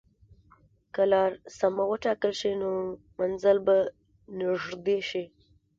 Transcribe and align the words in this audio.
که 0.93 1.03
لار 1.11 1.31
سمه 1.57 1.83
وټاکل 1.91 2.31
شي، 2.39 2.51
نو 2.61 2.69
منزل 3.19 3.57
به 3.65 3.75
نږدې 4.39 4.99
شي. 5.09 5.23